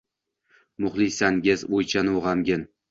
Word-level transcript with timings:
muxlisingaz— 0.85 1.67
o’ychanu 1.77 2.27
g’amgin 2.29 2.69